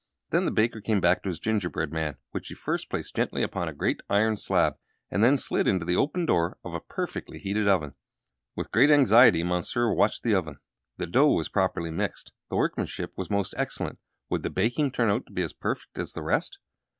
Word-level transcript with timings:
Then 0.31 0.45
the 0.45 0.51
baker 0.51 0.81
came 0.81 0.99
back 0.99 1.21
to 1.21 1.29
his 1.29 1.37
gingerbread 1.37 1.91
man, 1.93 2.17
which 2.31 2.47
he 2.47 2.55
first 2.55 2.89
placed 2.89 3.15
gently 3.15 3.43
upon 3.43 3.69
a 3.69 3.71
great 3.71 4.01
iron 4.09 4.35
slab, 4.35 4.77
and 5.11 5.23
then 5.23 5.37
slid 5.37 5.67
it 5.67 5.69
all 5.69 5.73
into 5.75 5.85
the 5.85 5.95
open 5.95 6.25
door 6.25 6.57
of 6.63 6.73
a 6.73 6.79
perfectly 6.79 7.37
heated 7.37 7.67
oven. 7.67 7.93
With 8.55 8.71
great 8.71 8.89
anxiety 8.89 9.43
Monsieur 9.43 9.93
watched 9.93 10.23
the 10.23 10.33
oven. 10.33 10.57
The 10.97 11.05
dough 11.05 11.31
was 11.33 11.49
properly 11.49 11.91
mixed, 11.91 12.31
the 12.49 12.55
workmanship 12.55 13.13
was 13.15 13.29
most 13.29 13.53
excellent. 13.59 13.99
Would 14.31 14.41
the 14.41 14.49
baking 14.49 14.91
turn 14.91 15.11
out 15.11 15.27
to 15.27 15.33
be 15.33 15.43
as 15.43 15.53
perfect 15.53 15.99
as 15.99 16.13
the 16.13 16.23
rest? 16.23 16.57